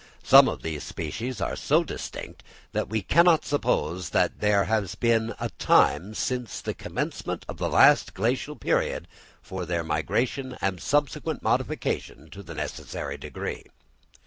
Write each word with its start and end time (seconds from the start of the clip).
Some 0.23 0.47
of 0.47 0.63
these 0.63 0.83
species 0.83 1.41
are 1.41 1.55
so 1.55 1.83
distinct, 1.83 2.41
that 2.71 2.89
we 2.89 3.03
cannot 3.03 3.45
suppose 3.45 4.09
that 4.09 4.39
there 4.39 4.63
has 4.63 4.95
been 4.95 5.35
time 5.59 6.15
since 6.15 6.59
the 6.59 6.73
commencement 6.73 7.45
of 7.47 7.57
the 7.57 7.69
last 7.69 8.15
Glacial 8.15 8.55
period 8.55 9.07
for 9.43 9.63
their 9.63 9.83
migration 9.83 10.57
and 10.59 10.81
subsequent 10.81 11.43
modification 11.43 12.31
to 12.31 12.41
the 12.41 12.55
necessary 12.55 13.15
degree. 13.19 13.61